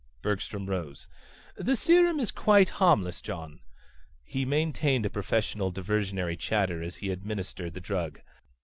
Bergstrom 0.23 0.65
rose. 0.65 1.07
"The 1.57 1.75
serum 1.75 2.19
is 2.19 2.31
quite 2.31 2.69
harmless, 2.81 3.21
John." 3.21 3.59
He 4.23 4.45
maintained 4.45 5.05
a 5.05 5.11
professional 5.11 5.71
diversionary 5.71 6.39
chatter 6.39 6.81
as 6.81 6.95
he 6.95 7.11
administered 7.11 7.75
the 7.75 7.81
drug. 7.81 8.19